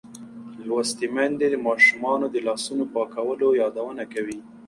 [0.67, 4.39] لوستې میندې د ماشومانو د لاسونو پاکولو یادونه کوي.